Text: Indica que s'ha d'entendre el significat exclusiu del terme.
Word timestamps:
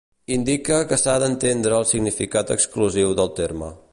Indica 0.35 0.79
que 0.91 0.97
s'ha 1.01 1.15
d'entendre 1.25 1.77
el 1.81 1.87
significat 1.91 2.57
exclusiu 2.57 3.17
del 3.21 3.33
terme. 3.43 3.71